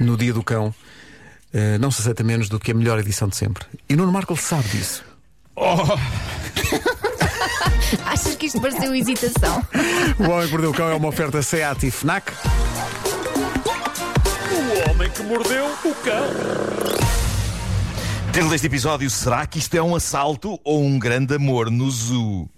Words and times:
no 0.00 0.16
dia 0.16 0.32
do 0.32 0.42
cão, 0.42 0.74
eh, 1.52 1.78
não 1.78 1.90
se 1.90 2.00
aceita 2.00 2.22
menos 2.22 2.48
do 2.48 2.58
que 2.58 2.70
a 2.70 2.74
melhor 2.74 2.98
edição 2.98 3.28
de 3.28 3.36
sempre. 3.36 3.64
E 3.88 3.96
Nuno 3.96 4.12
Marco 4.12 4.36
sabe 4.36 4.68
disso. 4.68 5.04
Achas 8.06 8.34
que 8.36 8.46
isto 8.46 8.60
pareceu 8.60 8.94
hesitação? 8.94 9.62
O 10.18 10.30
Homem 10.30 10.46
que 10.46 10.52
Mordeu 10.52 10.70
o 10.70 10.74
Cão 10.74 10.88
é 10.88 10.94
uma 10.94 11.08
oferta 11.08 11.42
SEAT 11.42 11.86
e 11.86 11.90
FNAC. 11.90 12.32
O 14.52 14.90
homem 14.90 15.10
que 15.10 15.22
mordeu 15.22 15.66
o 15.66 15.94
cão. 15.96 17.02
Título 18.32 18.50
deste 18.50 18.66
episódio: 18.66 19.10
Será 19.10 19.46
que 19.46 19.58
isto 19.58 19.74
é 19.74 19.82
um 19.82 19.94
assalto 19.94 20.58
ou 20.64 20.82
um 20.82 20.98
grande 20.98 21.34
amor 21.34 21.70
no 21.70 21.90
zoo? 21.90 22.48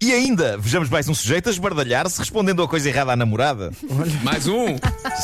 E 0.00 0.12
ainda, 0.12 0.56
vejamos 0.56 0.88
mais 0.88 1.08
um 1.08 1.14
sujeito 1.14 1.48
a 1.48 1.52
esbardalhar-se 1.52 2.18
respondendo 2.18 2.62
a 2.62 2.68
coisa 2.68 2.88
errada 2.88 3.12
à 3.12 3.16
namorada. 3.16 3.72
Mais 4.22 4.46
um! 4.46 4.76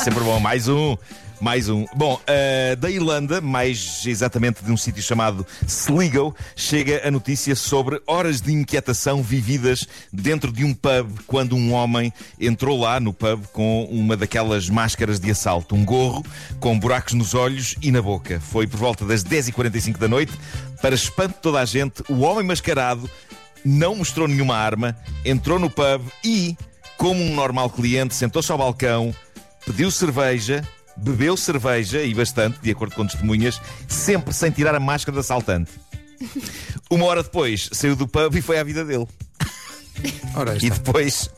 Sempre 0.03 0.25
bom, 0.25 0.41
mais 0.41 0.67
um. 0.69 0.97
Mais 1.41 1.71
um. 1.71 1.87
Bom, 1.97 2.21
uh, 2.21 2.77
da 2.77 2.91
Irlanda, 2.91 3.41
mais 3.41 4.05
exatamente 4.07 4.63
de 4.63 4.71
um 4.71 4.77
sítio 4.77 5.03
chamado 5.03 5.47
Sligo, 5.67 6.37
chega 6.55 7.09
a 7.09 7.11
notícia 7.11 7.57
sobre 7.57 7.99
horas 8.07 8.43
de 8.43 8.53
inquietação 8.53 9.23
vividas 9.23 9.89
dentro 10.13 10.53
de 10.53 10.67
um 10.67 10.75
pub 10.75 11.19
quando 11.27 11.57
um 11.57 11.73
homem 11.73 12.13
entrou 12.39 12.79
lá 12.79 13.01
no 13.01 13.15
pub 13.15 13.43
com 13.55 13.85
uma 13.85 14.19
daquelas 14.19 14.69
máscaras 14.69 15.19
de 15.19 15.31
assalto, 15.31 15.75
um 15.75 15.83
gorro 15.83 16.23
com 16.61 16.79
buracos 16.79 17.15
nos 17.15 17.33
olhos 17.33 17.75
e 17.81 17.91
na 17.91 18.03
boca. 18.03 18.39
Foi 18.39 18.67
por 18.67 18.79
volta 18.79 19.07
das 19.07 19.25
10h45 19.25 19.97
da 19.97 20.09
noite. 20.09 20.33
Para 20.83 20.95
espanto 20.95 21.37
de 21.37 21.41
toda 21.41 21.61
a 21.61 21.65
gente, 21.65 22.03
o 22.11 22.21
homem 22.21 22.45
mascarado 22.45 23.09
não 23.65 23.95
mostrou 23.95 24.29
nenhuma 24.29 24.57
arma, 24.57 24.95
entrou 25.25 25.59
no 25.59 25.71
pub 25.71 26.03
e, 26.23 26.55
como 26.99 27.23
um 27.23 27.35
normal 27.35 27.71
cliente, 27.71 28.15
sentou-se 28.15 28.53
ao 28.53 28.59
balcão, 28.59 29.15
pediu 29.65 29.91
cerveja 29.91 30.63
bebeu 30.97 31.37
cerveja, 31.37 32.03
e 32.03 32.15
bastante, 32.15 32.59
de 32.61 32.71
acordo 32.71 32.95
com 32.95 33.07
testemunhas, 33.07 33.61
sempre 33.89 34.33
sem 34.33 34.51
tirar 34.51 34.75
a 34.75 34.81
máscara 34.81 35.15
de 35.15 35.21
assaltante. 35.21 35.73
Uma 36.91 37.07
hora 37.07 37.23
depois, 37.23 37.69
saiu 37.73 37.97
do 37.97 38.07
pub 38.07 38.35
e 38.35 38.43
foi 38.43 38.59
à 38.59 38.65
vida 38.65 38.85
dele. 38.85 39.07
Ora, 40.35 40.57
E 40.61 40.71
depois, 40.71 41.31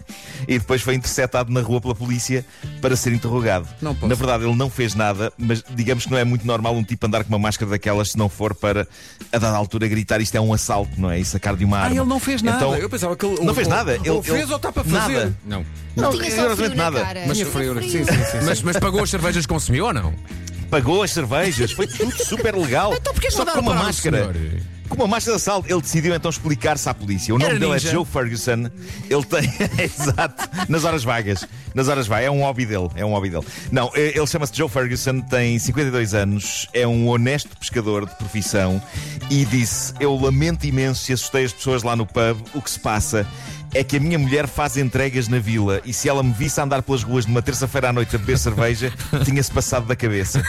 e 0.48 0.59
depois 0.59 0.83
foi 0.83 0.95
interceptado 0.95 1.53
na 1.53 1.61
rua 1.61 1.81
pela 1.81 1.95
polícia 1.95 2.45
para 2.81 2.95
ser 2.97 3.12
interrogado. 3.12 3.67
Não 3.81 3.95
posso. 3.95 4.09
Na 4.09 4.15
verdade, 4.15 4.45
ele 4.45 4.55
não 4.57 4.69
fez 4.71 4.95
nada, 4.95 5.33
mas 5.39 5.62
digamos 5.75 6.05
que 6.05 6.11
não 6.11 6.19
é 6.19 6.25
muito 6.25 6.47
normal 6.47 6.75
um 6.75 6.83
tipo 6.84 7.07
andar 7.07 7.25
com 7.25 7.29
uma 7.31 7.39
máscara 7.39 7.71
daquelas 7.71 8.11
se 8.12 8.19
não 8.19 8.29
for 8.29 8.55
para, 8.55 8.87
a 9.33 9.39
dada 9.39 9.57
altura, 9.57 9.87
gritar 9.89 10.21
isto 10.21 10.34
é 10.37 10.41
um 10.41 10.53
assalto, 10.53 11.01
não 11.01 11.11
é? 11.11 11.19
E 11.21 11.25
sacar 11.25 11.57
de 11.57 11.65
uma 11.65 11.79
Ah, 11.79 11.83
arma. 11.84 11.97
ele 11.97 12.05
não 12.05 12.21
fez 12.21 12.43
nada. 12.43 12.57
Então, 12.57 12.77
Eu 12.77 12.89
pensava 12.91 13.17
que 13.17 13.25
ele. 13.27 13.41
não 13.45 13.55
fez 13.55 13.69
nada. 13.69 13.95
Ele, 13.95 14.09
Ele, 14.09 14.23
fez 14.23 14.43
ele- 14.43 14.51
ou 14.51 14.57
está 14.57 14.73
para 14.73 14.84
fazer? 14.84 15.12
Nada. 15.15 15.37
Não. 15.45 15.67
Não, 15.97 16.05
Não, 16.05 16.11
tinha 16.12 16.25
só 16.25 16.31
frio 16.31 16.41
rigorosamente 16.43 16.77
na 16.77 16.84
nada. 16.91 17.01
cara. 17.05 17.25
Mas 17.27 17.37
Tinha 17.37 17.51
frio, 17.51 17.75
frio. 17.75 17.91
sim, 17.91 18.05
sim, 18.05 18.25
sim. 18.25 18.45
Mas, 18.47 18.62
mas 18.62 18.77
pagou 18.79 19.03
as 19.03 19.11
cervejas 19.11 19.45
que 19.47 19.53
consumiu 19.53 19.87
ou 19.87 19.93
não? 19.93 20.15
Pagou 20.71 21.03
as 21.03 21.11
cervejas, 21.11 21.73
foi 21.73 21.87
tudo 21.87 22.12
super 22.25 22.56
legal. 22.56 22.95
Então 22.95 23.12
porquê 23.12 23.29
que 23.29 23.34
Só 23.34 23.45
com 23.45 23.61
uma 23.61 23.75
máscara. 23.75 24.33
senhor? 24.33 24.62
Com 24.93 25.05
uma 25.05 25.09
máscara 25.09 25.37
de 25.37 25.43
assalto, 25.43 25.73
ele 25.73 25.81
decidiu 25.81 26.15
então 26.15 26.31
explicar-se 26.31 26.87
à 26.89 26.93
polícia. 26.93 27.35
O 27.35 27.39
nome 27.39 27.51
Era 27.51 27.59
dele 27.59 27.73
ninja. 27.73 27.89
é 27.89 27.93
Joe 27.93 28.05
Ferguson. 28.05 28.71
Ele 29.09 29.25
tem. 29.25 29.51
Exato. 29.83 30.51
Nas 30.69 30.84
horas 30.84 31.03
vagas. 31.03 31.47
Nas 31.75 31.89
horas 31.89 32.07
vagas. 32.07 32.27
É 32.27 32.31
um 32.31 32.41
hobby 32.41 32.67
dele. 32.67 32.89
É 32.95 33.05
um 33.05 33.11
hobby 33.11 33.31
dele. 33.31 33.45
Não, 33.71 33.91
eh, 33.95 34.12
ele 34.15 34.27
chama-se 34.27 34.55
Joe 34.55 34.69
Ferguson, 34.69 35.21
tem 35.23 35.59
52 35.59 36.12
anos, 36.15 36.69
é 36.75 36.87
um 36.87 37.09
honesto 37.09 37.57
pescador 37.57 38.07
de 38.07 38.15
profissão 38.17 38.83
e 39.31 39.47
disse: 39.47 39.95
Eu 39.99 40.15
lamento 40.15 40.67
imenso 40.67 41.03
se 41.05 41.12
assustei 41.15 41.45
as 41.47 41.53
pessoas 41.53 41.83
lá 41.83 41.97
no 41.97 42.05
pub. 42.06 42.39
O 42.55 42.61
que 42.61 42.71
se 42.71 42.79
passa 42.79 43.27
é 43.75 43.83
que 43.83 43.97
a 43.97 44.01
minha 44.01 44.19
mulher 44.19 44.47
faz 44.47 44.77
entregas 44.77 45.28
na 45.28 45.39
vila 45.39 45.81
e 45.84 45.92
se 45.92 46.09
ela 46.09 46.23
me 46.23 46.33
visse 46.33 46.61
a 46.61 46.65
andar 46.65 46.83
pelas 46.83 47.03
ruas 47.03 47.27
numa 47.27 47.41
terça-feira 47.42 47.89
à 47.89 47.92
noite 47.92 48.15
a 48.17 48.19
beber 48.19 48.39
cerveja, 48.39 48.92
tinha-se 49.25 49.51
passado 49.51 49.87
da 49.87 49.97
cabeça. 49.97 50.42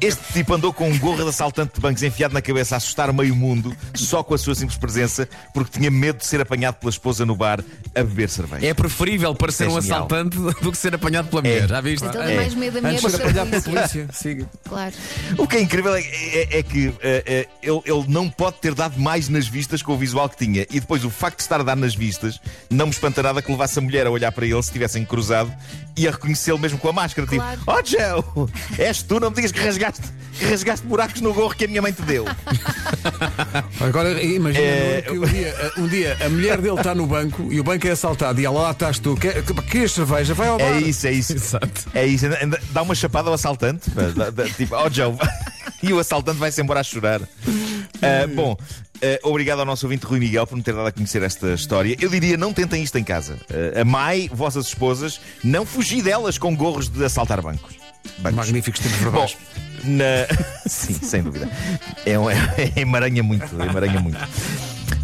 Este 0.00 0.32
tipo 0.32 0.54
andou 0.54 0.72
com 0.72 0.88
um 0.88 0.98
gorro 0.98 1.22
de 1.22 1.28
assaltante 1.28 1.74
de 1.74 1.80
bancos 1.80 2.02
enfiado 2.02 2.32
na 2.34 2.42
cabeça 2.42 2.74
a 2.76 2.78
assustar 2.78 3.12
meio 3.12 3.34
mundo 3.34 3.74
só 3.94 4.22
com 4.22 4.34
a 4.34 4.38
sua 4.38 4.54
simples 4.54 4.78
presença 4.78 5.28
porque 5.52 5.78
tinha 5.78 5.90
medo 5.90 6.18
de 6.18 6.26
ser 6.26 6.40
apanhado 6.40 6.76
pela 6.76 6.90
esposa 6.90 7.24
no 7.26 7.34
bar 7.36 7.60
a 7.94 8.02
beber 8.02 8.28
cerveja. 8.28 8.66
É 8.66 8.74
preferível 8.74 9.34
parecer 9.34 9.64
É 9.64 9.68
um 9.68 9.80
genial. 9.80 9.98
assaltante 10.06 10.36
do 10.62 10.70
que 10.72 10.78
ser 10.78 10.94
apanhado 10.94 11.28
pela 11.28 11.42
mulher. 11.42 11.68
Já 11.68 11.80
viste? 11.80 12.04
Então 12.06 12.22
É. 12.22 12.36
mais 12.36 12.54
medo 12.54 12.74
da 12.74 12.80
mulher 12.82 12.94
Antes 12.94 13.02
de 13.04 13.10
do 13.10 13.16
ser 13.16 13.32
que 13.32 13.38
a 13.38 13.42
apanhado 13.42 13.62
pela 13.64 13.76
polícia. 13.80 14.08
Siga. 14.12 14.50
Claro. 14.68 14.94
O 15.38 15.46
que 15.46 15.56
é 15.56 15.60
incrível 15.60 15.94
é, 15.94 16.00
é- 16.00 16.58
é 16.58 16.62
que 16.62 16.92
eh, 17.00 17.22
eh, 17.26 17.48
ele, 17.62 17.80
ele 17.84 18.04
não 18.08 18.28
pode 18.30 18.58
ter 18.60 18.74
dado 18.74 18.98
mais 18.98 19.28
nas 19.28 19.46
vistas 19.46 19.82
com 19.82 19.92
o 19.92 19.98
visual 19.98 20.28
que 20.28 20.36
tinha. 20.36 20.66
E 20.70 20.80
depois 20.80 21.04
o 21.04 21.10
facto 21.10 21.36
de 21.38 21.42
estar 21.42 21.62
dar 21.66 21.76
nas 21.76 21.94
vistas 21.94 22.40
não 22.70 22.86
me 22.86 22.92
espanta 22.92 23.22
nada 23.22 23.42
que 23.42 23.50
levasse 23.50 23.78
a 23.78 23.82
mulher 23.82 24.06
a 24.06 24.10
olhar 24.10 24.32
para 24.32 24.46
ele 24.46 24.62
se 24.62 24.72
tivessem 24.72 25.04
cruzado 25.04 25.52
e 25.96 26.06
a 26.08 26.10
reconhecê-lo 26.10 26.58
mesmo 26.58 26.78
com 26.78 26.88
a 26.88 26.92
máscara. 26.92 27.26
Claro. 27.26 27.58
Tipo, 27.58 27.72
oh 27.72 27.82
Joe, 27.84 28.48
és 28.78 29.02
tu, 29.02 29.18
não 29.20 29.30
me 29.30 29.36
digas 29.36 29.52
que 29.52 29.60
rasgaste, 29.60 30.02
que 30.38 30.44
rasgaste 30.46 30.86
buracos 30.86 31.20
no 31.20 31.32
gorro 31.34 31.54
que 31.54 31.64
a 31.64 31.68
minha 31.68 31.80
mãe 31.82 31.92
te 31.92 32.02
deu. 32.02 32.24
Agora 33.80 34.22
imagina 34.22 34.64
É, 34.64 35.04
Nuno, 35.08 35.26
que 35.26 35.26
um 35.26 35.32
dia, 35.32 35.72
um 35.78 35.88
dia 35.88 36.16
a 36.24 36.28
mulher 36.28 36.60
dele 36.60 36.76
está 36.76 36.94
no 36.94 37.06
banco 37.06 37.48
e 37.50 37.60
o 37.60 37.64
banco 37.64 37.86
é 37.86 37.90
assaltado 37.90 38.40
e 38.40 38.44
ela 38.46 38.60
lá 38.60 38.70
estás 38.72 38.98
tu. 38.98 39.16
Quer- 39.16 39.42
Queres 39.70 39.92
cerveja? 39.92 40.34
Vai 40.34 40.48
ao 40.48 40.58
bar. 40.58 40.64
É 40.64 40.80
isso, 40.80 41.06
é 41.06 41.12
isso. 41.12 41.32
Exato. 41.32 41.86
É 41.94 42.06
isso. 42.06 42.26
Dá 42.70 42.82
uma 42.82 42.94
chapada 42.94 43.28
ao 43.28 43.34
assaltante. 43.34 43.90
Tipo, 44.56 44.76
oh 44.76 44.90
Joe. 44.90 45.14
E 45.82 45.92
o 45.92 45.98
assaltante 45.98 46.38
vai-se 46.38 46.60
embora 46.60 46.80
a 46.80 46.82
chorar. 46.84 47.20
Ah, 48.02 48.26
bom, 48.26 48.54
ah, 49.02 49.28
obrigado 49.28 49.60
ao 49.60 49.64
nosso 49.64 49.86
ouvinte 49.86 50.06
Rui 50.06 50.18
Miguel 50.18 50.46
por 50.46 50.56
me 50.56 50.62
ter 50.62 50.74
dado 50.74 50.86
a 50.86 50.92
conhecer 50.92 51.22
esta 51.22 51.52
história. 51.54 51.96
Eu 52.00 52.08
diria: 52.08 52.36
não 52.36 52.52
tentem 52.52 52.82
isto 52.82 52.96
em 52.98 53.04
casa. 53.04 53.38
Ah, 53.50 53.80
amai 53.80 54.30
vossas 54.32 54.66
esposas, 54.66 55.20
não 55.42 55.64
fugi 55.66 56.02
delas 56.02 56.38
com 56.38 56.54
gorros 56.54 56.88
de 56.88 57.04
assaltar 57.04 57.40
bancos. 57.42 57.76
bancos. 58.18 58.36
Magníficos 58.36 58.80
tempos 58.80 58.98
Bom, 58.98 59.04
verbais. 59.10 59.36
na... 59.84 60.04
sim, 60.66 60.94
sem 60.94 61.22
dúvida. 61.22 61.48
É, 62.04 62.18
um, 62.18 62.28
é, 62.30 62.36
emaranha 62.76 63.22
muito, 63.22 63.48
emaranha 63.60 64.00
muito. 64.00 64.18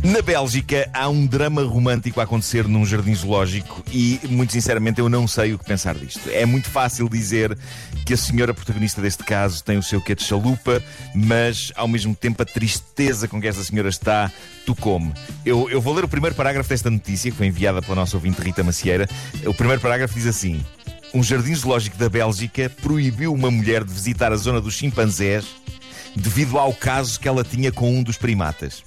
Na 0.03 0.21
Bélgica 0.21 0.91
há 0.93 1.09
um 1.09 1.25
drama 1.25 1.63
romântico 1.63 2.19
a 2.21 2.25
acontecer 2.25 2.67
num 2.67 2.85
jardim 2.85 3.15
zoológico 3.15 3.85
e, 3.93 4.19
muito 4.29 4.53
sinceramente, 4.53 5.01
eu 5.01 5.09
não 5.09 5.29
sei 5.29 5.55
o 5.55 5.59
que 5.59 5.65
pensar 5.65 5.95
disto. 5.95 6.29
É 6.29 6.45
muito 6.45 6.69
fácil 6.69 7.09
dizer 7.09 7.57
que 8.05 8.13
a 8.13 8.17
senhora 8.17 8.53
protagonista 8.53 9.01
deste 9.01 9.23
caso 9.23 9.63
tem 9.63 9.79
o 9.79 9.83
seu 9.83 10.01
quê 10.01 10.17
de 10.17 10.25
chalupa, 10.25 10.83
mas 11.15 11.71
ao 11.77 11.87
mesmo 11.87 12.17
tempo 12.17 12.43
a 12.43 12.45
tristeza 12.45 13.29
com 13.29 13.41
que 13.41 13.47
esta 13.47 13.63
senhora 13.63 13.89
está 13.89 14.31
tocou-me. 14.67 15.13
Eu, 15.47 15.71
eu 15.71 15.81
vou 15.81 15.95
ler 15.95 16.05
o 16.05 16.09
primeiro 16.09 16.35
parágrafo 16.35 16.69
desta 16.69 16.91
notícia, 16.91 17.31
que 17.31 17.37
foi 17.37 17.47
enviada 17.47 17.81
pela 17.81 17.95
nossa 17.95 18.17
ouvinte 18.17 18.43
Rita 18.43 18.65
Macieira. 18.65 19.09
O 19.47 19.55
primeiro 19.55 19.81
parágrafo 19.81 20.15
diz 20.15 20.27
assim: 20.27 20.65
Um 21.15 21.23
jardim 21.23 21.55
zoológico 21.55 21.97
da 21.97 22.09
Bélgica 22.09 22.69
proibiu 22.83 23.33
uma 23.33 23.53
mulher 23.53 23.85
de 23.85 23.93
visitar 23.93 24.33
a 24.33 24.37
zona 24.37 24.61
dos 24.61 24.75
chimpanzés 24.75 25.45
devido 26.17 26.59
ao 26.59 26.75
caso 26.75 27.21
que 27.21 27.29
ela 27.29 27.45
tinha 27.45 27.71
com 27.71 27.89
um 27.89 28.03
dos 28.03 28.17
primatas. 28.17 28.83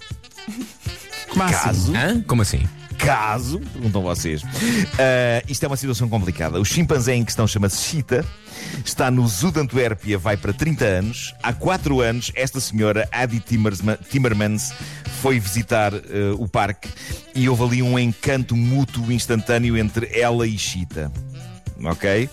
Como 1.35 1.43
assim? 1.45 1.53
Caso? 1.63 1.95
Hã? 1.95 2.21
Como 2.21 2.41
assim? 2.41 2.63
Caso, 2.97 3.59
perguntam 3.73 4.01
vocês. 4.01 4.41
Ah, 4.97 5.43
isto 5.49 5.63
é 5.63 5.67
uma 5.67 5.75
situação 5.75 6.07
complicada. 6.07 6.59
O 6.59 6.63
chimpanzé 6.65 7.13
em 7.13 7.25
questão 7.25 7.45
chama-se 7.45 7.81
Cheetah. 7.83 8.23
Está 8.85 9.11
no 9.11 9.27
Zoo 9.27 9.51
de 9.51 9.59
Antuérpia, 9.59 10.17
vai 10.17 10.37
para 10.37 10.53
30 10.53 10.85
anos. 10.85 11.33
Há 11.43 11.51
4 11.51 11.99
anos, 12.01 12.31
esta 12.35 12.59
senhora, 12.61 13.07
Adi 13.11 13.43
Timmermans, 14.09 14.71
foi 15.21 15.39
visitar 15.39 15.93
ah, 15.93 15.99
o 16.37 16.47
parque 16.47 16.87
e 17.35 17.49
houve 17.49 17.63
ali 17.63 17.81
um 17.83 17.99
encanto 17.99 18.55
mútuo 18.55 19.11
instantâneo 19.11 19.77
entre 19.77 20.09
ela 20.17 20.47
e 20.47 20.57
Cheetah. 20.57 21.11
Ok? 21.83 22.29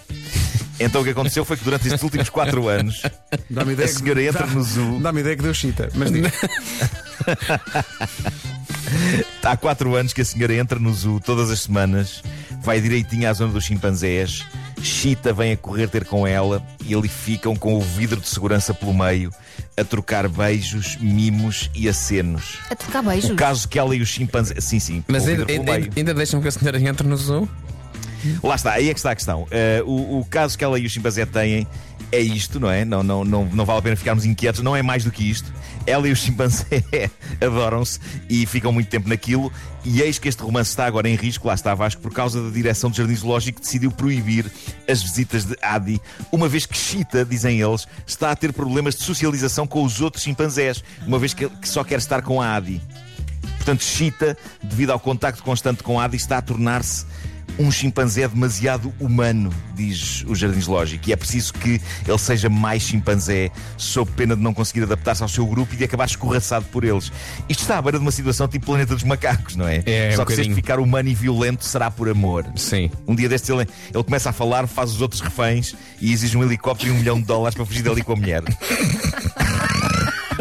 Então 0.78 1.00
o 1.00 1.04
que 1.04 1.10
aconteceu 1.10 1.44
foi 1.44 1.56
que 1.56 1.64
durante 1.64 1.86
estes 1.88 2.02
últimos 2.02 2.28
4 2.30 2.69
anos, 2.69 3.02
a 3.04 3.62
ideia 3.72 3.88
que- 3.88 3.88
senhora 3.88 4.22
entra 4.22 4.46
dá- 4.46 4.52
no 4.54 4.62
zoo. 4.62 5.00
Dá-me 5.00 5.20
ideia 5.20 5.36
que 5.36 5.42
deu 5.42 5.52
chita. 5.54 5.88
Mas 5.94 6.12
diga. 6.12 6.32
Há 9.42 9.56
quatro 9.56 9.94
anos 9.94 10.12
que 10.12 10.20
a 10.20 10.25
senhora 10.25 10.54
entra 10.54 10.78
no 10.78 10.92
zoo 10.92 11.20
todas 11.20 11.50
as 11.50 11.60
semanas, 11.60 12.22
vai 12.62 12.80
direitinho 12.80 13.28
à 13.28 13.32
zona 13.32 13.53
dos 13.53 13.64
chimpanzés, 13.64 14.44
Chita 14.82 15.32
vem 15.32 15.53
a 15.53 15.56
correr 15.56 15.88
ter 15.88 16.04
com 16.04 16.26
ela 16.26 16.60
e 16.84 16.94
ali 16.94 17.08
ficam 17.08 17.55
com 17.55 17.75
o 17.75 17.81
vidro 17.81 18.20
de 18.20 18.28
segurança 18.28 18.75
pelo 18.75 18.93
meio, 18.93 19.31
a 19.76 19.84
trocar 19.84 20.28
beijos, 20.28 20.96
mimos 21.00 21.70
e 21.75 21.88
acenos. 21.88 22.58
A 22.69 22.75
trocar 22.75 23.02
beijos. 23.02 23.31
O 23.31 23.37
caso 23.37 23.69
que 23.69 23.78
ela 23.78 23.94
e 23.94 24.00
os 24.00 24.08
chimpanzés. 24.08 24.64
Sim, 24.64 24.81
sim, 24.81 25.05
Mas 25.06 25.28
ainda, 25.28 25.46
ainda, 25.49 25.90
ainda 25.96 26.14
deixam 26.14 26.40
que 26.40 26.49
a 26.49 26.50
senhora 26.50 26.81
entre 26.81 27.06
no 27.06 27.16
zoo? 27.16 27.49
Lá 28.43 28.55
está, 28.55 28.72
aí 28.72 28.88
é 28.88 28.93
que 28.93 28.99
está 28.99 29.12
a 29.12 29.14
questão. 29.14 29.46
Eh, 29.50 29.82
o, 29.84 30.20
o 30.20 30.25
caso 30.25 30.56
que 30.56 30.64
ela 30.64 30.78
e 30.78 30.87
o 30.87 30.90
chimpanzé 30.90 31.26
têm 31.26 31.66
é 32.12 32.20
isto, 32.20 32.61
não 32.61 32.70
é? 32.70 32.85
Não, 32.85 33.03
não, 33.03 33.25
não, 33.25 33.47
não 33.47 33.64
vale 33.64 33.79
a 33.79 33.82
pena 33.82 33.97
ficarmos 33.97 34.26
inquietos, 34.26 34.61
não 34.61 34.76
é 34.76 34.82
mais 34.82 35.03
do 35.03 35.11
que 35.11 35.29
isto. 35.29 35.50
Ela 35.87 36.06
e 36.06 36.12
o 36.12 36.17
chimpanzé 36.17 36.85
adoram-se 37.41 37.99
e 38.29 38.44
ficam 38.44 38.70
muito 38.70 38.88
tempo 38.88 39.09
naquilo. 39.09 39.50
E 39.82 40.03
eis 40.03 40.19
que 40.19 40.29
este 40.29 40.43
romance 40.43 40.70
está 40.70 40.85
agora 40.85 41.09
em 41.09 41.17
risco, 41.17 41.49
lá 41.49 41.55
está 41.55 41.75
Vasco, 41.75 42.03
por 42.03 42.12
causa 42.12 42.41
da 42.41 42.50
direção 42.50 42.91
do 42.91 42.97
Jardim 42.97 43.17
Zoológico 43.17 43.59
que 43.59 43.64
decidiu 43.64 43.91
proibir 43.91 44.47
as 44.88 45.03
visitas 45.03 45.44
de 45.44 45.56
Adi, 45.61 46.00
uma 46.31 46.49
vez 46.49 46.67
que 46.67 46.76
Chita, 46.76 47.25
dizem 47.25 47.61
eles, 47.61 47.88
está 48.06 48.31
a 48.31 48.37
ter 48.37 48.53
problemas 48.53 48.94
de 48.94 49.03
socialização 49.03 49.67
com 49.67 49.82
os 49.82 50.00
outros 50.00 50.23
chimpanzés, 50.23 50.85
uma 51.06 51.19
vez 51.19 51.35
que, 51.35 51.50
só 51.64 51.82
quer 51.82 51.99
estar 51.99 52.23
com 52.23 52.41
a 52.41 52.55
Adi. 52.55 52.81
Portanto, 53.56 53.82
Chita, 53.82 54.37
devido 54.62 54.91
ao 54.91 55.00
contacto 55.00 55.43
constante 55.43 55.82
com 55.82 55.99
a 55.99 56.05
Adi, 56.05 56.17
está 56.17 56.38
a 56.38 56.43
tornar-se 56.43 57.06
Um 57.58 57.70
chimpanzé 57.70 58.22
é 58.22 58.28
demasiado 58.28 58.93
humano, 58.99 59.52
diz 59.75 60.25
o 60.26 60.34
Jardim 60.34 60.60
Zoológico, 60.60 61.08
e 61.08 61.12
é 61.12 61.16
preciso 61.16 61.52
que 61.54 61.81
ele 62.06 62.19
seja 62.19 62.49
mais 62.49 62.82
chimpanzé, 62.82 63.50
sob 63.76 64.10
pena 64.12 64.34
de 64.34 64.43
não 64.43 64.54
conseguir 64.54 64.82
adaptar-se 64.82 65.22
ao 65.22 65.28
seu 65.28 65.46
grupo 65.46 65.75
e 65.75 65.76
de 65.76 65.84
acabar 65.84 66.06
escorraçado 66.06 66.64
por 66.66 66.84
eles. 66.84 67.12
Isto 67.49 67.60
está 67.60 67.78
à 67.78 67.82
beira 67.82 67.99
de 67.99 68.04
uma 68.04 68.10
situação 68.10 68.49
tipo 68.49 68.66
Planeta 68.66 68.94
dos 68.94 69.04
Macacos, 69.04 69.56
não 69.56 69.66
é? 69.66 69.82
É, 69.87 70.12
Só 70.16 70.22
um 70.22 70.25
que 70.25 70.34
se 70.34 70.40
este 70.40 70.54
ficar 70.54 70.78
humano 70.78 71.08
e 71.08 71.14
violento 71.14 71.64
será 71.64 71.90
por 71.90 72.08
amor. 72.08 72.46
Sim. 72.56 72.90
Um 73.06 73.14
dia 73.14 73.28
destes 73.28 73.50
ele, 73.50 73.66
ele 73.93 74.04
começa 74.04 74.31
a 74.31 74.32
falar, 74.32 74.66
faz 74.66 74.90
os 74.93 75.00
outros 75.00 75.20
reféns 75.20 75.75
e 76.00 76.12
exige 76.12 76.37
um 76.37 76.43
helicóptero 76.43 76.90
e 76.90 76.93
um 76.94 76.99
milhão 76.99 77.20
de 77.20 77.26
dólares 77.26 77.54
para 77.54 77.66
fugir 77.66 77.82
dali 77.82 78.02
com 78.02 78.12
a 78.12 78.16
mulher. 78.16 78.43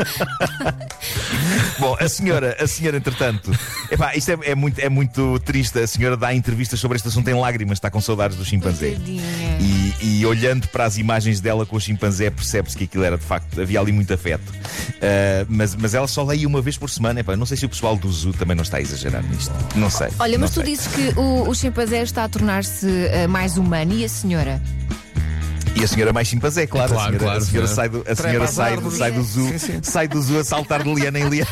Bom, 1.79 1.95
a 1.99 2.07
senhora, 2.07 2.55
a 2.59 2.67
senhora, 2.67 2.97
entretanto, 2.97 3.51
epá, 3.89 4.15
isto 4.15 4.31
é, 4.31 4.51
é 4.51 4.55
muito, 4.55 4.79
é 4.79 4.89
muito 4.89 5.39
triste. 5.39 5.79
A 5.79 5.87
senhora 5.87 6.15
dá 6.15 6.33
entrevistas 6.33 6.79
sobre 6.79 6.97
este 6.97 7.07
assunto 7.07 7.27
em 7.27 7.33
lágrimas, 7.33 7.77
está 7.77 7.89
com 7.89 7.99
saudades 7.99 8.37
do 8.37 8.45
chimpanzé. 8.45 8.97
E, 9.59 9.93
e 10.01 10.25
olhando 10.25 10.67
para 10.67 10.85
as 10.85 10.97
imagens 10.97 11.39
dela 11.39 11.65
com 11.65 11.75
o 11.75 11.79
chimpanzé, 11.79 12.29
percebe-se 12.29 12.77
que 12.77 12.83
aquilo 12.85 13.03
era 13.03 13.17
de 13.17 13.25
facto, 13.25 13.59
havia 13.59 13.79
ali 13.79 13.91
muito 13.91 14.13
afeto. 14.13 14.51
Ah, 15.01 15.45
mas, 15.49 15.75
mas 15.75 15.93
ela 15.93 16.07
só 16.07 16.23
leia 16.23 16.47
uma 16.47 16.61
vez 16.61 16.77
por 16.77 16.89
semana. 16.89 17.19
Epá, 17.19 17.35
não 17.35 17.45
sei 17.45 17.57
se 17.57 17.65
o 17.65 17.69
pessoal 17.69 17.95
do 17.95 18.11
Zoo 18.11 18.33
também 18.33 18.55
não 18.55 18.63
está 18.63 18.77
a 18.77 18.81
exagerar 18.81 19.23
nisto. 19.23 19.53
Não 19.75 19.89
sei. 19.89 20.09
Olha, 20.19 20.37
mas 20.37 20.51
tu 20.51 20.61
sei. 20.61 20.75
dizes 20.75 20.87
que 20.87 21.19
o, 21.19 21.49
o 21.49 21.55
chimpanzé 21.55 22.01
está 22.01 22.23
a 22.23 22.29
tornar-se 22.29 22.87
eh, 22.87 23.27
mais 23.27 23.57
humano 23.57 23.93
e 23.93 24.05
a 24.05 24.09
senhora? 24.09 24.61
E 25.75 25.83
a 25.83 25.87
senhora 25.87 26.13
mais 26.13 26.27
chimpanzé, 26.27 26.67
claro. 26.67 26.93
Claro, 26.93 27.07
a 27.07 27.17
senhora, 27.17 27.23
claro, 27.25 27.37
a 27.37 27.45
senhora 27.45 27.67
sai 27.67 27.89
do, 27.89 28.05
a 28.07 28.15
senhora 28.15 28.47
sai, 28.47 28.77
do- 28.77 28.91
sai 28.91 29.11
do 29.11 29.23
zoo, 29.23 29.47
Sim, 29.49 29.57
sim. 29.57 29.79
sai 29.81 30.07
do 30.07 30.21
zoo 30.21 30.39
a 30.39 30.43
saltar 30.43 30.83
de 30.83 30.93
liana 30.93 31.17
em 31.19 31.27
liana. 31.29 31.49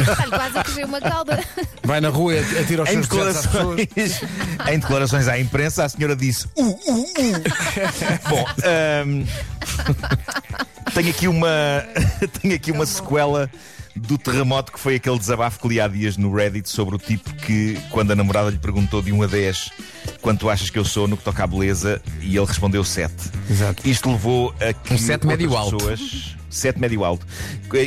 Olha, 0.00 0.52
quase 0.52 0.82
a 0.82 0.86
uma 0.86 1.00
cauda. 1.00 1.44
Vai 1.82 2.00
na 2.00 2.08
rua 2.10 2.34
e 2.34 2.58
atira 2.58 2.82
os 2.82 2.88
Em 2.90 2.94
seus 3.02 3.08
dejetos 3.08 3.36
às 3.36 3.46
pessoas. 3.46 3.76
declarações, 3.76 4.68
em 4.68 4.78
declarações 4.78 5.28
à 5.28 5.38
imprensa, 5.38 5.84
a 5.84 5.88
senhora 5.88 6.14
disse 6.16 6.46
uh, 6.56 6.62
uh, 6.62 7.00
uh. 7.00 7.08
Bom, 8.28 8.44
ahm, 8.64 9.24
tenho 10.92 11.10
aqui 11.10 11.28
uma 11.28 11.48
tenho 12.42 12.54
aqui 12.56 12.70
uma 12.72 12.84
sequela 12.86 13.48
do 13.96 14.18
terremoto 14.18 14.72
que 14.72 14.80
foi 14.80 14.96
aquele 14.96 15.18
desabafo 15.18 15.60
que 15.60 15.68
li 15.68 15.80
há 15.80 15.88
dias 15.88 16.16
no 16.16 16.34
Reddit 16.34 16.68
sobre 16.68 16.96
o 16.96 16.98
tipo 16.98 17.32
que, 17.34 17.78
quando 17.90 18.10
a 18.10 18.16
namorada 18.16 18.50
lhe 18.50 18.58
perguntou 18.58 19.00
de 19.00 19.12
1 19.12 19.22
a 19.22 19.26
10 19.26 19.70
quanto 20.20 20.48
achas 20.48 20.70
que 20.70 20.78
eu 20.78 20.84
sou 20.84 21.06
no 21.06 21.16
que 21.16 21.22
toca 21.22 21.44
à 21.44 21.46
beleza, 21.46 22.00
e 22.22 22.36
ele 22.36 22.46
respondeu 22.46 22.82
7. 22.82 23.12
Exato. 23.50 23.86
Isto 23.86 24.10
levou 24.10 24.54
a 24.58 24.72
que 24.72 24.94
Um 24.94 24.98
sete 24.98 25.26
médio 25.26 25.50
outras 25.50 25.72
alto. 25.72 25.86
pessoas. 25.86 26.36
7 26.48 26.80
médio 26.80 27.04
alto. 27.04 27.26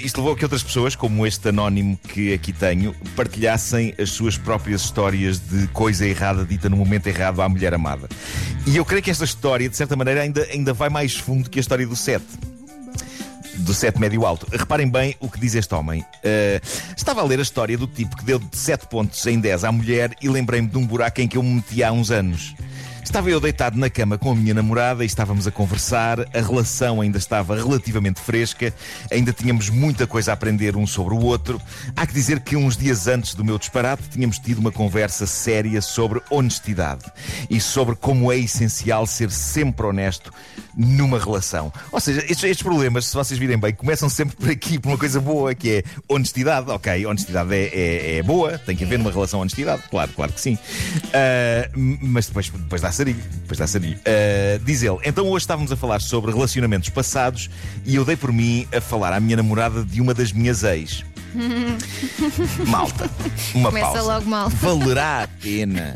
Isto 0.04 0.18
levou 0.18 0.34
a 0.34 0.38
que 0.38 0.46
outras 0.46 0.62
pessoas, 0.62 0.96
como 0.96 1.26
este 1.26 1.50
anónimo 1.50 1.98
que 1.98 2.34
aqui 2.34 2.52
tenho, 2.54 2.94
partilhassem 3.16 3.96
as 3.98 4.12
suas 4.12 4.38
próprias 4.38 4.82
histórias 4.82 5.40
de 5.40 5.68
coisa 5.70 6.06
errada 6.06 6.46
dita 6.46 6.70
no 6.70 6.78
momento 6.78 7.08
errado 7.08 7.42
à 7.42 7.50
mulher 7.50 7.74
amada. 7.74 8.08
E 8.68 8.76
eu 8.76 8.86
creio 8.86 9.02
que 9.02 9.10
esta 9.10 9.24
história, 9.24 9.68
de 9.68 9.76
certa 9.76 9.96
maneira, 9.96 10.22
ainda, 10.22 10.44
ainda 10.52 10.74
vai 10.74 10.90
mais 10.90 11.16
fundo 11.16 11.50
que 11.50 11.58
a 11.58 11.62
história 11.62 11.88
do 11.88 11.96
7 11.96 12.24
do 13.58 13.74
7 13.74 14.00
médio 14.00 14.26
alto. 14.26 14.48
Reparem 14.52 14.90
bem 14.90 15.16
o 15.20 15.30
que 15.30 15.40
diz 15.40 15.56
este 15.56 15.74
homem. 15.74 16.02
Uh, 16.02 16.62
estava 16.96 17.22
a 17.22 17.24
ler 17.24 17.40
a 17.40 17.42
história 17.42 17.78
do 17.78 17.88
tipo 17.88 18.16
que 18.16 18.24
deu 18.24 18.40
de 18.40 18.58
7 18.58 18.88
pontos 18.88 19.26
em 19.26 19.40
10 19.40 19.64
à 19.64 19.72
mulher 19.72 20.12
e 20.22 20.30
lembrei-me 20.30 20.68
de 20.68 20.78
um 20.78 20.86
buraco 20.86 21.22
em 21.22 21.28
que 21.28 21.38
eu 21.38 21.44
me 21.44 21.56
meti 21.56 21.84
há 21.84 21.92
uns 21.92 22.12
anos. 22.12 22.56
Estava 23.08 23.30
eu 23.30 23.40
deitado 23.40 23.80
na 23.80 23.90
cama 23.90 24.18
com 24.18 24.32
a 24.32 24.36
minha 24.36 24.54
namorada 24.54 25.02
e 25.02 25.08
estávamos 25.08 25.48
a 25.48 25.52
conversar. 25.52 26.20
A 26.36 26.42
relação 26.42 27.00
ainda 27.00 27.18
estava 27.18 27.56
relativamente 27.56 28.20
fresca, 28.20 28.72
ainda 29.10 29.32
tínhamos 29.32 29.70
muita 29.70 30.06
coisa 30.06 30.32
a 30.32 30.34
aprender 30.34 30.76
um 30.76 30.86
sobre 30.86 31.14
o 31.14 31.20
outro. 31.24 31.60
Há 31.96 32.06
que 32.06 32.14
dizer 32.14 32.42
que 32.42 32.58
uns 32.58 32.76
dias 32.76 33.08
antes 33.08 33.34
do 33.34 33.46
meu 33.46 33.58
disparate 33.58 34.04
tínhamos 34.10 34.38
tido 34.40 34.60
uma 34.60 34.74
conversa 34.74 35.26
séria 35.26 35.82
sobre 35.82 36.22
honestidade 36.30 37.06
e 37.50 37.62
sobre 37.62 37.96
como 37.96 38.30
é 38.30 38.38
essencial 38.38 39.08
ser 39.08 39.32
sempre 39.32 39.86
honesto 39.86 40.32
numa 40.76 41.18
relação. 41.18 41.72
Ou 41.92 42.02
seja, 42.02 42.20
estes, 42.20 42.44
estes 42.44 42.62
problemas, 42.62 43.08
se 43.08 43.16
vocês 43.16 43.40
virem 43.40 43.58
bem, 43.58 43.74
começam 43.74 44.10
sempre 44.10 44.36
por 44.36 44.50
aqui, 44.52 44.78
por 44.78 44.90
uma 44.90 44.98
coisa 44.98 45.20
boa, 45.22 45.56
que 45.56 45.78
é 45.78 45.84
honestidade. 46.10 46.70
Ok, 46.70 47.06
honestidade 47.06 47.54
é, 47.56 47.64
é- 47.74 48.16
é 48.18 48.24
boa, 48.24 48.60
tem 48.60 48.76
que 48.76 48.84
haver 48.84 49.00
numa 49.00 49.12
relação 49.12 49.40
honestidade, 49.40 49.82
claro, 49.90 50.12
claro 50.14 50.34
que 50.34 50.42
sim. 50.42 50.58
M- 51.76 51.98
mas 52.02 52.28
depois, 52.28 52.50
depois 52.50 52.82
dá 52.82 52.92
Depois 53.04 53.58
dá 53.60 53.68
sarilho. 53.68 54.00
Ah, 54.06 54.60
diz 54.64 54.82
ele, 54.84 54.98
então 55.06 55.26
hoje 55.28 55.44
estávamos 55.44 55.72
a 55.72 55.76
falar 55.76 56.00
sobre 56.02 56.32
relacionamentos 56.32 56.90
passados 56.90 57.50
e 57.86 57.96
eu 57.96 58.04
dei 58.06 58.16
por 58.16 58.32
mim 58.32 58.68
a 58.76 58.82
falar 58.82 59.14
à 59.14 59.20
minha 59.20 59.38
namorada 59.38 59.84
de 59.84 60.02
uma 60.02 60.14
das 60.14 60.32
minhas 60.32 60.64
ex. 60.64 61.04
Malta, 62.68 63.10
uma 63.54 63.70
Começa 63.70 63.86
pausa. 63.88 64.02
logo 64.02 64.30
mal. 64.30 64.50
Valerá 64.62 65.24
a 65.24 65.28
pena, 65.28 65.96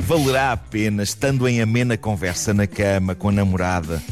valerá 0.00 0.52
a 0.52 0.56
pena, 0.56 1.02
estando 1.02 1.46
em 1.48 1.60
amena 1.62 1.96
conversa 1.96 2.52
na 2.52 2.66
cama 2.66 3.14
com 3.14 3.28
a 3.28 3.32
namorada, 3.32 4.02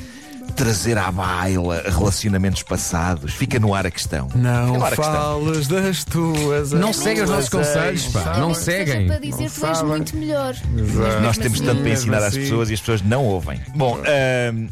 trazer 0.61 0.99
à 0.99 1.11
baila 1.11 1.83
relacionamentos 1.87 2.63
passados? 2.63 3.33
Fica 3.33 3.59
no 3.59 3.75
ar 3.75 3.87
a 3.87 3.91
questão. 3.91 4.29
Não 4.35 4.75
Agora 4.75 4.93
a 4.95 4.97
questão. 4.97 5.15
fales 5.45 5.67
das 5.69 6.05
tuas. 6.05 6.73
Não 6.73 6.93
seguem 6.93 7.23
os 7.25 7.31
nossos 7.31 7.49
conselhos, 7.49 8.07
pá. 8.09 8.37
Não 8.39 8.53
que 8.53 8.59
seja 8.59 8.93
seguem. 8.93 9.07
para 9.07 9.19
dizer 9.21 9.49
que 9.49 9.59
tu 9.59 9.67
és 9.67 9.77
sabem. 9.79 9.87
muito 9.87 10.15
melhor. 10.17 10.55
Exato. 10.77 11.21
Nós 11.23 11.39
temos 11.39 11.61
tanto 11.61 11.77
para 11.77 11.83
Mesmo 11.85 11.89
ensinar 11.95 12.19
às 12.19 12.25
assim. 12.25 12.41
pessoas 12.41 12.69
e 12.69 12.75
as 12.75 12.81
pessoas 12.81 13.01
não 13.01 13.25
ouvem. 13.25 13.59
Bom, 13.75 13.99
ahm, 14.05 14.69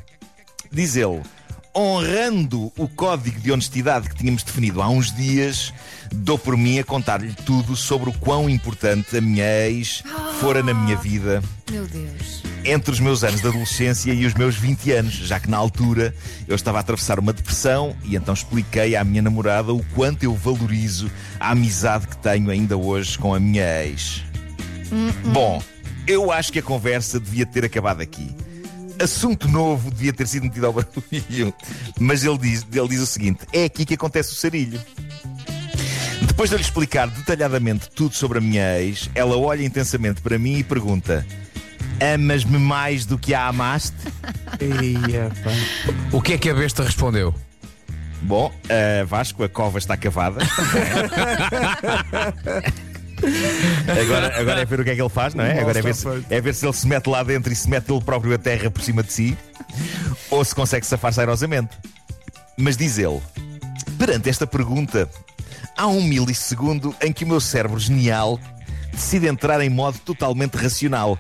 diz 0.71 0.95
ele, 0.95 1.23
honrando 1.75 2.71
o 2.77 2.87
código 2.87 3.41
de 3.41 3.51
honestidade 3.51 4.11
que 4.11 4.15
tínhamos 4.15 4.43
definido 4.43 4.83
há 4.83 4.89
uns 4.91 5.11
dias, 5.11 5.73
dou 6.13 6.39
por 6.39 6.55
mim 6.55 6.79
a 6.79 6.85
contar-lhe 6.85 7.33
tudo 7.47 7.75
sobre 7.75 8.11
o 8.11 8.13
quão 8.13 8.47
importante 8.51 9.17
a 9.17 9.23
minha 9.23 9.69
ex 9.69 10.03
fora 10.39 10.63
na 10.63 10.75
minha 10.75 10.97
vida 10.97 11.43
Meu 11.71 11.87
Deus. 11.87 12.43
Entre 12.69 12.93
os 12.93 13.01
meus 13.01 13.25
anos 13.25 13.41
de 13.41 13.49
adolescência 13.49 14.13
e 14.13 14.27
os 14.27 14.35
meus 14.35 14.57
20 14.57 14.93
anos, 14.93 15.15
já 15.15 15.41
que 15.41 15.49
na 15.49 15.57
altura 15.57 16.15
eu 16.47 16.55
estava 16.55 16.77
a 16.77 16.81
atravessar 16.81 17.19
uma 17.19 17.33
depressão 17.33 17.97
e 18.05 18.15
então 18.15 18.35
expliquei 18.35 18.95
à 18.95 19.03
minha 19.03 19.23
namorada 19.23 19.73
o 19.73 19.83
quanto 19.95 20.23
eu 20.23 20.35
valorizo 20.35 21.11
a 21.41 21.53
amizade 21.53 22.07
que 22.07 22.17
tenho 22.19 22.51
ainda 22.51 22.77
hoje 22.77 23.19
com 23.19 23.35
a 23.35 23.41
minha 23.41 23.85
ex. 23.85 24.23
Bom, 25.33 25.63
eu 26.07 26.31
acho 26.31 26.53
que 26.53 26.59
a 26.59 26.63
conversa 26.63 27.19
devia 27.19 27.47
ter 27.47 27.65
acabado 27.65 28.03
aqui. 28.03 28.35
Assunto 29.03 29.49
novo 29.49 29.91
devia 29.91 30.13
ter 30.13 30.27
sido 30.27 30.43
metido 30.43 30.67
ao 30.67 30.73
barulho. 30.73 31.55
Mas 31.99 32.25
ele 32.25 32.39
diz, 32.39 32.67
ele 32.71 32.89
diz 32.89 33.01
o 33.01 33.07
seguinte: 33.07 33.41
é 33.53 33.65
aqui 33.65 33.85
que 33.87 33.95
acontece 33.95 34.33
o 34.33 34.37
sarilho. 34.37 34.81
Depois 36.27 36.51
de 36.51 36.55
eu 36.55 36.59
lhe 36.59 36.65
explicar 36.65 37.09
detalhadamente 37.09 37.89
tudo 37.91 38.15
sobre 38.15 38.39
a 38.39 38.41
minha 38.41 38.79
ex, 38.81 39.09
ela 39.15 39.37
olha 39.37 39.65
intensamente 39.65 40.21
para 40.21 40.39
mim 40.39 40.59
e 40.59 40.65
pergunta: 40.65 41.25
Amas-me 42.15 42.59
mais 42.59 43.05
do 43.05 43.19
que 43.19 43.35
a 43.35 43.49
amaste? 43.49 43.97
Eia, 44.61 45.31
pá. 45.43 45.51
O 46.13 46.23
que 46.23 46.35
é 46.35 46.39
que 46.39 46.49
a 46.51 46.55
besta 46.55 46.83
respondeu? 46.83 47.35
Bom, 48.23 48.53
Vasco, 49.07 49.45
a 49.45 49.49
cova 49.49 49.79
está 49.79 49.97
cavada. 49.97 50.41
agora, 54.03 54.41
agora 54.41 54.61
é 54.61 54.65
ver 54.65 54.81
o 54.81 54.85
que 54.85 54.91
é 54.91 54.95
que 54.95 55.01
ele 55.01 55.09
faz, 55.09 55.35
não 55.35 55.45
é? 55.45 55.61
Agora 55.61 55.79
é 55.79 55.83
ver, 55.83 55.95
se, 55.95 56.07
é 56.31 56.41
ver 56.41 56.55
se 56.55 56.67
ele 56.67 56.73
se 56.73 56.87
mete 56.87 57.09
lá 57.09 57.23
dentro 57.23 57.53
e 57.53 57.57
se 57.57 57.69
mete 57.69 57.93
ele 57.93 58.01
próprio 58.03 58.35
a 58.35 58.39
terra 58.39 58.71
por 58.71 58.83
cima 58.83 59.03
de 59.03 59.13
si, 59.13 59.39
ou 60.31 60.45
se 60.45 60.55
consegue 60.55 60.87
safar-se 60.87 61.21
airosamente. 61.21 61.77
Mas 62.57 62.77
diz 62.77 62.99
ele: 62.99 63.21
perante 63.99 64.29
esta 64.29 64.47
pergunta, 64.47 65.09
há 65.77 65.87
um 65.87 66.03
milissegundo 66.03 66.95
em 67.01 67.13
que 67.13 67.25
o 67.25 67.29
meu 67.29 67.41
cérebro 67.41 67.79
genial 67.79 68.39
decide 68.99 69.29
entrar 69.29 69.61
em 69.61 69.71
modo 69.71 69.99
totalmente 70.01 70.57
racional 70.57 71.17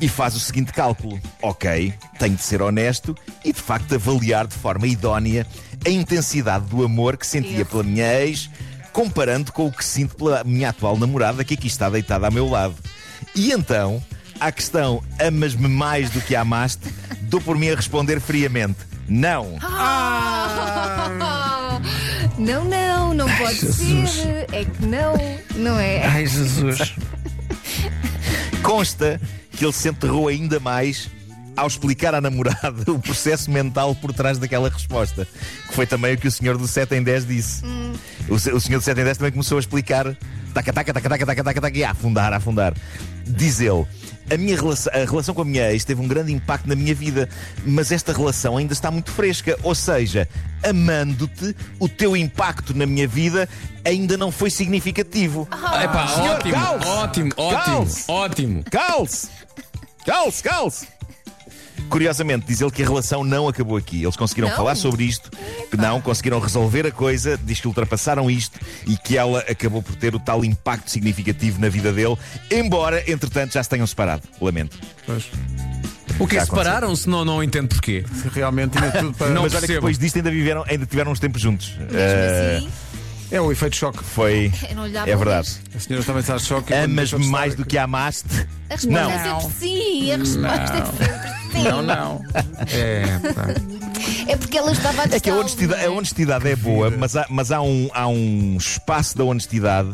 e 0.00 0.08
faz 0.08 0.36
o 0.36 0.40
seguinte 0.40 0.72
cálculo: 0.72 1.18
ok, 1.42 1.92
tenho 2.18 2.36
de 2.36 2.42
ser 2.42 2.60
honesto 2.62 3.16
e 3.44 3.52
de 3.52 3.60
facto 3.60 3.94
avaliar 3.94 4.46
de 4.46 4.54
forma 4.54 4.86
idónea 4.86 5.46
a 5.84 5.88
intensidade 5.88 6.66
do 6.66 6.84
amor 6.84 7.16
que 7.16 7.26
sentia 7.26 7.60
Erro. 7.60 7.66
pela 7.66 7.82
minha 7.82 8.20
ex, 8.20 8.50
comparando 8.92 9.52
com 9.52 9.66
o 9.66 9.72
que 9.72 9.84
sinto 9.84 10.14
pela 10.16 10.44
minha 10.44 10.68
atual 10.68 10.96
namorada 10.98 11.44
que 11.44 11.54
aqui 11.54 11.66
está 11.66 11.88
deitada 11.88 12.26
ao 12.26 12.32
meu 12.32 12.48
lado. 12.48 12.74
E 13.34 13.50
então, 13.52 14.02
à 14.38 14.52
questão 14.52 15.02
amas-me 15.18 15.68
mais 15.68 16.10
do 16.10 16.20
que 16.20 16.36
amaste, 16.36 16.88
dou 17.22 17.40
por 17.40 17.56
mim 17.56 17.70
a 17.70 17.74
responder 17.74 18.20
friamente: 18.20 18.78
não. 19.08 19.58
Não, 22.36 22.64
não, 22.64 22.93
não 23.14 23.28
pode 23.36 23.72
ser. 23.72 24.46
É 24.52 24.64
que 24.64 24.86
não, 24.86 25.14
não 25.56 25.78
é? 25.78 26.04
Ai, 26.06 26.26
Jesus. 26.26 26.94
Consta 28.62 29.20
que 29.52 29.64
ele 29.64 29.72
se 29.72 29.88
enterrou 29.88 30.28
ainda 30.28 30.58
mais 30.58 31.08
ao 31.56 31.66
explicar 31.66 32.14
à 32.14 32.20
namorada 32.20 32.82
o 32.90 32.98
processo 32.98 33.50
mental 33.50 33.94
por 33.94 34.12
trás 34.12 34.38
daquela 34.38 34.68
resposta. 34.68 35.26
Que 35.68 35.74
foi 35.74 35.86
também 35.86 36.14
o 36.14 36.18
que 36.18 36.26
o 36.28 36.32
senhor 36.32 36.56
do 36.58 36.66
7 36.66 36.94
em 36.94 37.02
10 37.02 37.26
disse. 37.26 37.62
O, 38.28 38.38
se- 38.38 38.50
o 38.52 38.60
senhor 38.60 38.78
do 38.78 38.84
7 38.84 39.00
em 39.00 39.04
10 39.04 39.18
também 39.18 39.32
começou 39.32 39.56
a 39.58 39.60
explicar 39.60 40.16
taca, 40.52 40.72
taca, 40.72 40.92
taca, 40.94 41.08
taca, 41.08 41.26
taca, 41.26 41.44
taca, 41.44 41.60
taca, 41.60 41.78
e 41.78 41.84
a 41.84 41.90
afundar, 41.90 42.32
a 42.32 42.36
afundar. 42.36 42.74
Diz 43.26 43.60
ele. 43.60 43.86
A, 44.30 44.36
minha 44.36 44.56
relação, 44.56 44.92
a 44.92 45.04
relação 45.04 45.34
com 45.34 45.42
a 45.42 45.44
minha 45.44 45.70
ex 45.72 45.84
teve 45.84 46.00
um 46.00 46.08
grande 46.08 46.32
impacto 46.32 46.66
na 46.68 46.74
minha 46.74 46.94
vida, 46.94 47.28
mas 47.64 47.92
esta 47.92 48.12
relação 48.12 48.56
ainda 48.56 48.72
está 48.72 48.90
muito 48.90 49.10
fresca. 49.10 49.58
Ou 49.62 49.74
seja, 49.74 50.28
amando-te, 50.62 51.54
o 51.78 51.88
teu 51.88 52.16
impacto 52.16 52.76
na 52.76 52.86
minha 52.86 53.06
vida 53.06 53.48
ainda 53.84 54.16
não 54.16 54.32
foi 54.32 54.50
significativo. 54.50 55.48
Epá, 55.82 56.08
Senhor, 56.08 56.36
ótimo, 56.36 56.54
calce. 56.54 56.88
ótimo, 56.88 57.32
ótimo, 57.36 57.86
ótimo. 58.08 58.64
Calce! 58.70 59.28
Calce, 60.04 60.42
calce! 60.42 60.88
Curiosamente, 61.88 62.46
diz 62.46 62.60
ele 62.60 62.70
que 62.70 62.82
a 62.82 62.86
relação 62.86 63.22
não 63.22 63.46
acabou 63.48 63.76
aqui. 63.76 64.02
Eles 64.02 64.16
conseguiram 64.16 64.48
Não? 64.48 64.56
falar 64.56 64.74
sobre 64.74 65.04
isto, 65.04 65.30
que 65.70 65.76
não, 65.76 66.00
conseguiram 66.00 66.40
resolver 66.40 66.86
a 66.86 66.90
coisa, 66.90 67.38
diz 67.42 67.60
que 67.60 67.68
ultrapassaram 67.68 68.30
isto 68.30 68.58
e 68.86 68.96
que 68.96 69.16
ela 69.16 69.40
acabou 69.40 69.82
por 69.82 69.94
ter 69.94 70.14
o 70.14 70.18
tal 70.18 70.44
impacto 70.44 70.90
significativo 70.90 71.60
na 71.60 71.68
vida 71.68 71.92
dele, 71.92 72.16
embora, 72.50 73.02
entretanto, 73.10 73.52
já 73.54 73.62
se 73.62 73.68
tenham 73.68 73.86
separado. 73.86 74.22
Lamento. 74.40 74.78
Pois, 75.06 75.24
O 76.18 76.26
que 76.26 76.36
Já 76.36 76.46
separaram-se? 76.46 77.08
Não, 77.08 77.24
não 77.24 77.42
entendo 77.42 77.68
porquê. 77.68 78.04
realmente 78.32 78.78
tinha 78.78 78.90
tudo 78.92 79.12
para. 79.14 79.30
Não 79.30 79.42
Mas 79.42 79.54
olha 79.54 79.66
que 79.66 79.74
depois 79.74 79.98
disto 79.98 80.16
ainda, 80.16 80.30
viveram, 80.30 80.64
ainda 80.68 80.86
tiveram 80.86 81.10
uns 81.12 81.18
tempos 81.20 81.40
juntos. 81.42 81.74
Mesmo 81.76 81.88
Eh, 81.96 82.56
assim, 82.58 82.68
É 83.34 83.40
o 83.40 83.50
efeito 83.50 83.74
choque. 83.74 84.04
Foi. 84.04 84.52
eu 84.70 84.76
não 84.76 84.86
lhe 84.86 84.92
dava 84.92 85.10
É 85.10 85.16
verdade. 85.16 85.48
A 85.74 85.78
senhora 85.80 86.04
também 86.04 86.20
está 86.20 86.36
de 86.36 86.44
choque. 86.44 86.72
e 86.72 86.76
quando 86.76 86.84
Amas 86.84 86.96
deixou 86.96 87.18
de 87.18 87.26
mais 87.26 87.54
do 87.56 87.66
que 87.66 87.76
amaste? 87.76 88.46
A 88.70 88.74
resposta 88.74 88.88
Não. 88.88 89.10
é 89.10 89.40
sempre 89.40 89.52
sim. 89.58 90.12
A 90.12 90.16
resposta 90.16 90.72
é 90.72 91.04
sempre 91.04 91.28
sim. 91.52 91.64
Não, 91.64 91.82
não. 91.82 92.22
É, 92.72 93.32
pá. 93.32 93.46
É 94.28 94.36
porque 94.36 94.56
ela 94.56 94.70
estava 94.72 95.02
a 95.02 95.04
É 95.06 95.18
que 95.20 95.30
a 95.30 95.34
honestidade, 95.34 95.80
a 95.80 95.84
é? 95.84 95.88
honestidade 95.90 96.48
é 96.48 96.56
boa, 96.56 96.90
mas 96.90 97.16
há, 97.16 97.26
mas 97.28 97.50
há, 97.50 97.60
um, 97.60 97.88
há 97.92 98.06
um 98.06 98.56
espaço 98.56 99.16
da 99.16 99.24
honestidade 99.24 99.90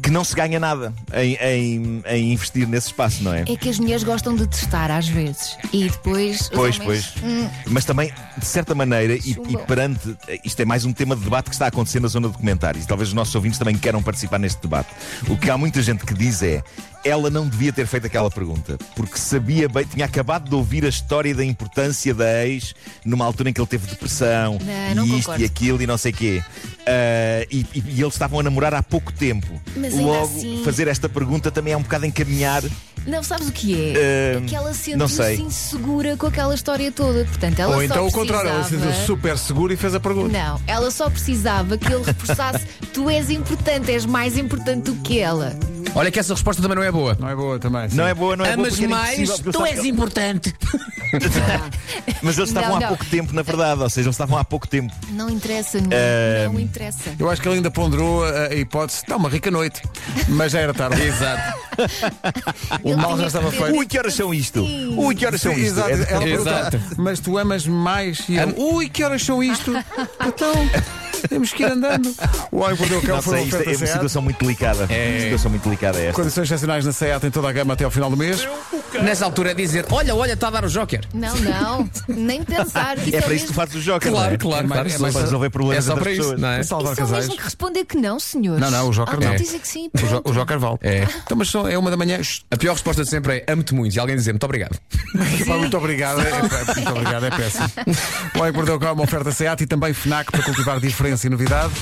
que 0.00 0.10
não 0.10 0.22
se 0.24 0.34
ganha 0.34 0.58
nada 0.60 0.92
em, 1.14 1.34
em- 1.40 2.02
em 2.06 2.32
investir 2.32 2.66
nesse 2.68 2.88
espaço, 2.88 3.22
não 3.22 3.32
é? 3.32 3.42
É 3.42 3.56
que 3.56 3.68
as 3.68 3.78
mulheres 3.78 4.02
gostam 4.04 4.34
de 4.34 4.46
testar 4.46 4.90
às 4.90 5.08
vezes. 5.08 5.56
E 5.72 5.84
depois. 5.88 6.48
Pois, 6.48 6.78
homens- 6.80 7.12
pois. 7.16 7.24
Mas 7.66 7.84
também, 7.84 8.12
de 8.38 8.44
certa 8.46 8.74
maneira, 8.74 9.14
e, 9.14 9.30
e 9.48 9.56
perante. 9.66 10.16
Isto 10.44 10.60
é 10.60 10.64
mais 10.64 10.84
um 10.84 10.92
tema 10.92 11.16
de 11.16 11.22
debate 11.22 11.46
que 11.50 11.54
está 11.54 11.64
a 11.66 11.68
acontecer 11.68 12.00
na 12.00 12.08
zona 12.08 12.28
de 12.28 12.36
comentários. 12.36 12.86
Talvez 12.86 13.08
os 13.08 13.14
nossos 13.14 13.34
ouvintes 13.34 13.58
também 13.58 13.76
queiram 13.76 14.02
participar 14.02 14.38
neste 14.38 14.60
debate. 14.62 14.88
O 15.28 15.36
que 15.36 15.50
há 15.50 15.56
muita 15.58 15.82
gente 15.82 16.04
que 16.04 16.14
diz 16.14 16.42
é. 16.42 16.62
Ela 17.04 17.28
não 17.30 17.48
devia 17.48 17.72
ter 17.72 17.84
feito 17.86 18.06
aquela 18.06 18.30
pergunta, 18.30 18.78
porque 18.94 19.18
sabia 19.18 19.68
bem, 19.68 19.84
tinha 19.84 20.04
acabado 20.04 20.48
de 20.48 20.54
ouvir 20.54 20.84
a 20.84 20.88
história 20.88 21.34
da 21.34 21.44
importância 21.44 22.14
da 22.14 22.46
ex 22.46 22.74
numa 23.04 23.24
altura 23.24 23.50
em 23.50 23.52
que 23.52 23.60
ele 23.60 23.66
teve 23.66 23.88
depressão 23.88 24.56
Não, 24.64 24.94
não 24.94 25.04
e 25.04 25.08
isto 25.18 25.22
concordo. 25.22 25.42
e 25.42 25.44
aquilo 25.44 25.82
e 25.82 25.86
não 25.86 25.98
sei 25.98 26.12
quê. 26.12 26.42
Ah, 26.86 27.44
e, 27.50 27.66
e- 27.74 27.84
e 27.96 28.00
eles 28.00 28.14
estavam 28.14 28.38
a 28.38 28.42
namorar 28.44 28.72
há 28.74 28.82
pouco 28.82 29.12
tempo. 29.12 29.60
Mas 29.76 29.94
Logo, 29.94 30.38
assim- 30.38 30.62
fazer 30.64 30.86
esta 30.86 31.08
pergunta 31.08 31.50
também 31.50 31.72
é 31.72 31.76
um 31.76 31.82
bocado 31.82 32.06
encaminhar. 32.06 32.62
Não, 33.04 33.20
sabes 33.20 33.48
o 33.48 33.52
que 33.52 33.74
é? 33.74 34.36
É 34.36 34.42
que 34.46 34.54
ela 34.54 34.72
não 34.96 35.08
sei. 35.08 35.36
sentiu-se 35.36 35.42
insegura 35.42 36.16
com 36.16 36.26
aquela 36.28 36.54
história 36.54 36.92
toda. 36.92 37.24
Portanto, 37.24 37.58
ela 37.58 37.72
Ou 37.72 37.78
só 37.78 37.82
então 37.84 38.06
o 38.06 38.12
precisava... 38.12 38.20
contrário, 38.26 38.50
ela 38.50 38.62
se 38.64 38.70
sentiu 38.78 38.92
super 39.06 39.36
segura 39.38 39.74
e 39.74 39.76
fez 39.76 39.92
a 39.96 39.98
pergunta. 39.98 40.28
Não, 40.38 40.60
ela 40.68 40.88
só 40.92 41.10
precisava 41.10 41.76
que 41.76 41.92
ele 41.92 42.04
reforçasse: 42.04 42.64
tu 42.94 43.10
és 43.10 43.28
importante, 43.28 43.90
és 43.90 44.06
mais 44.06 44.38
importante 44.38 44.84
do 44.84 44.94
que 45.02 45.18
ela. 45.18 45.56
Olha 45.94 46.10
que 46.10 46.18
essa 46.18 46.32
resposta 46.32 46.62
também 46.62 46.76
não 46.76 46.82
é 46.82 46.90
boa. 46.90 47.16
Não 47.20 47.28
é 47.28 47.34
boa 47.36 47.58
também. 47.58 47.88
sim. 47.90 47.96
Não 47.96 48.06
é 48.06 48.14
boa, 48.14 48.34
não 48.36 48.44
é 48.46 48.56
boa. 48.56 48.66
Amas 48.68 48.78
era 48.80 48.88
mais, 48.88 49.28
tu 49.40 49.64
és 49.66 49.84
importante. 49.84 50.54
Mas 52.22 52.38
eles 52.38 52.48
estavam 52.48 52.78
Não, 52.78 52.86
há 52.86 52.88
pouco 52.88 53.04
tempo, 53.04 53.34
na 53.34 53.42
verdade, 53.42 53.82
ou 53.82 53.90
seja, 53.90 54.06
eles 54.06 54.14
estavam 54.14 54.38
há 54.38 54.44
pouco 54.44 54.66
tempo. 54.66 54.92
Não 55.10 55.28
interessa, 55.28 55.78
não, 55.80 56.52
não 56.54 56.58
interessa. 56.60 57.14
Eu 57.18 57.28
acho 57.28 57.42
que 57.42 57.48
ele 57.48 57.56
ainda 57.56 57.70
ponderou 57.70 58.24
a, 58.24 58.46
a 58.46 58.54
hipótese. 58.54 59.00
Está 59.00 59.16
uma 59.16 59.28
rica 59.28 59.50
noite. 59.50 59.82
Mas 60.28 60.52
já 60.52 60.60
era 60.60 60.72
tarde. 60.72 61.00
Exato. 61.02 61.58
O 62.82 62.96
mal 62.96 63.18
já 63.18 63.26
estava 63.26 63.50
feito. 63.50 63.76
Ui, 63.76 63.86
que 63.86 63.98
horas 63.98 64.14
são 64.14 64.32
isto? 64.32 64.64
Sim. 64.66 64.94
Ui, 64.96 65.14
que 65.14 65.26
horas 65.26 65.40
são 65.40 65.52
isto? 65.52 65.62
exato. 65.64 65.90
É- 65.90 66.12
Ela 66.12 66.28
Exato. 66.28 66.80
mas 66.96 67.20
tu 67.20 67.38
amas 67.38 67.66
mais? 67.66 68.28
E 68.28 68.36
ele, 68.36 68.54
ui, 68.56 68.88
que 68.88 69.02
horas 69.04 69.22
são 69.22 69.42
isto? 69.42 69.72
Então, 70.26 70.52
temos 71.28 71.52
que 71.52 71.62
ir 71.62 71.72
andando. 71.72 72.14
O 72.50 72.58
homem 72.60 72.76
perdeu 72.76 72.98
o 72.98 73.02
cão 73.02 73.16
Não 73.16 73.22
foi 73.22 73.42
isto 73.42 73.56
é 73.56 73.60
oferta 73.60 73.78
uma 73.80 73.86
situação 73.86 74.22
muito 74.22 74.38
delicada. 74.40 74.86
É. 74.88 75.10
Uma 75.12 75.20
situação 75.20 75.50
muito 75.50 75.64
delicada 75.64 75.98
é 75.98 76.06
esta. 76.06 76.12
Condições 76.20 76.44
excepcionais 76.44 76.84
na 76.84 76.92
SEAT 76.92 77.26
em 77.26 77.30
toda 77.30 77.48
a 77.48 77.52
gama 77.52 77.74
até 77.74 77.84
ao 77.84 77.90
final 77.90 78.10
do 78.10 78.16
mês. 78.16 78.46
Nessa 79.02 79.24
altura 79.24 79.52
é 79.52 79.54
dizer: 79.54 79.86
olha, 79.90 80.14
olha, 80.14 80.32
está 80.34 80.48
a 80.48 80.50
dar 80.50 80.64
o 80.64 80.68
Joker. 80.68 81.00
Não, 81.14 81.34
não, 81.38 81.90
nem 82.08 82.42
pensar. 82.42 82.96
que 82.96 83.14
É 83.14 83.18
é 83.18 83.20
para 83.22 83.34
isso 83.34 83.46
que 83.46 83.52
tu 83.52 83.54
fazes 83.54 83.74
o 83.76 83.80
joker, 83.80 84.10
Claro, 84.10 84.28
não 84.28 84.34
é? 84.34 84.38
claro, 84.38 84.64
É 84.64 84.68
claro. 84.68 84.68
mais- 84.68 84.92
é 84.94 84.96
Só- 84.96 85.02
mais- 85.02 85.14
Para 85.14 85.22
resolver 85.24 85.50
problemas 85.50 85.84
É 85.84 85.88
só 85.88 85.94
para 85.96 86.10
as 86.10 86.16
isso, 86.16 86.22
pessoas. 86.22 86.40
não 86.40 86.48
é? 86.48 86.62
Salvar 86.62 86.94
só 86.94 87.02
casais. 87.02 87.24
mesmo 87.24 87.36
que 87.38 87.44
responder 87.44 87.84
que 87.84 87.96
não, 87.96 88.18
senhores. 88.20 88.60
Não, 88.60 88.70
não, 88.70 88.88
o 88.88 88.92
Joker 88.92 89.14
Então 89.16 89.28
não. 89.30 89.36
dizem 89.36 89.58
que 89.60 89.68
sim. 89.68 89.90
O, 89.94 89.98
jo 89.98 90.06
pronto. 90.08 90.30
o 90.30 90.32
Joker 90.34 90.58
vale. 90.58 90.78
É. 90.82 91.06
Então, 91.24 91.36
mas 91.36 91.48
só 91.48 91.68
é 91.68 91.78
uma 91.78 91.90
da 91.90 91.96
manhã. 91.96 92.20
A 92.50 92.56
pior 92.56 92.72
resposta 92.72 93.02
de 93.04 93.08
sempre 93.10 93.44
é: 93.46 93.52
amo-te 93.52 93.74
muito. 93.74 93.94
E 93.96 94.00
alguém 94.00 94.16
dizer 94.16 94.32
muito 94.32 94.44
obrigado. 94.44 94.78
pá, 95.46 95.56
muito 95.56 95.76
obrigado. 95.76 96.20
É, 96.20 96.28
é, 96.28 96.74
muito 96.76 96.90
obrigado, 96.90 97.26
é 97.26 97.30
péssimo. 97.30 97.70
O 98.34 98.38
homem 98.40 98.52
perdeu 98.52 98.76
o 98.76 98.80
cão, 98.80 98.92
uma 98.94 99.04
oferta 99.04 99.30
SEAT 99.32 99.62
e 99.62 99.66
também 99.66 99.92
FNAC 99.92 100.30
para 100.30 100.42
cultivar 100.42 100.80
diferença 101.12 101.26
e 101.26 101.30
novidade. 101.30 101.74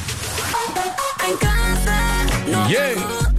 Yeah. 2.68 3.29